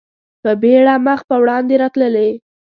په 0.43 0.51
بېړه 0.61 0.95
مخ 1.07 1.19
په 1.29 1.35
وړاندې 1.41 1.73
راتللې. 1.83 2.29